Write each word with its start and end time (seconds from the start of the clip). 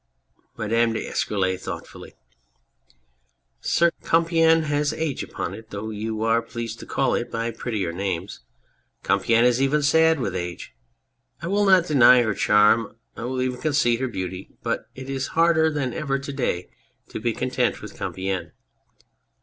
MADAME 0.57 0.93
D'ESCUROLLES 0.93 1.61
(thoughtfully). 1.63 2.15
Sir, 3.59 3.91
Compiegne 4.01 4.63
has 4.63 4.93
age 4.93 5.21
upon 5.21 5.53
it, 5.53 5.69
though 5.69 5.91
you 5.91 6.23
are 6.23 6.41
pleased 6.41 6.79
to 6.79 6.87
call 6.87 7.13
it 7.13 7.29
by 7.29 7.51
prettier 7.51 7.93
names. 7.93 8.39
Compiegne 9.03 9.45
is 9.45 9.61
even 9.61 9.83
sad 9.83 10.19
with 10.19 10.35
age. 10.35 10.73
I 11.43 11.49
will 11.49 11.65
not 11.65 11.85
deny 11.85 12.23
her 12.23 12.33
charm, 12.33 12.95
I 13.15 13.25
will 13.25 13.43
even 13.43 13.61
concede 13.61 13.99
her 13.99 14.07
beauty 14.07 14.49
but 14.63 14.87
it 14.95 15.07
is 15.07 15.27
harder 15.37 15.69
than 15.69 15.93
ever 15.93 16.17
to 16.17 16.33
day 16.33 16.71
to 17.09 17.19
be 17.19 17.31
content 17.31 17.83
with 17.83 17.93
Compiegne. 17.95 18.53